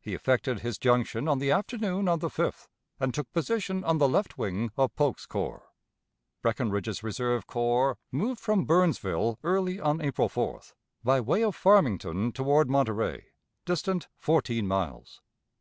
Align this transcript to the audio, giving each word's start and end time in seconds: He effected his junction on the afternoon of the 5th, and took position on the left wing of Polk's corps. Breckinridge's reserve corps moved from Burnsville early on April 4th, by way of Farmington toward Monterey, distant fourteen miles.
He 0.00 0.12
effected 0.12 0.58
his 0.58 0.76
junction 0.76 1.28
on 1.28 1.38
the 1.38 1.52
afternoon 1.52 2.08
of 2.08 2.18
the 2.18 2.26
5th, 2.28 2.66
and 2.98 3.14
took 3.14 3.32
position 3.32 3.84
on 3.84 3.98
the 3.98 4.08
left 4.08 4.36
wing 4.36 4.72
of 4.76 4.96
Polk's 4.96 5.24
corps. 5.24 5.70
Breckinridge's 6.42 7.04
reserve 7.04 7.46
corps 7.46 7.96
moved 8.10 8.40
from 8.40 8.64
Burnsville 8.64 9.38
early 9.44 9.78
on 9.78 10.00
April 10.00 10.28
4th, 10.28 10.72
by 11.04 11.20
way 11.20 11.44
of 11.44 11.54
Farmington 11.54 12.32
toward 12.32 12.68
Monterey, 12.68 13.26
distant 13.64 14.08
fourteen 14.18 14.66
miles. 14.66 15.20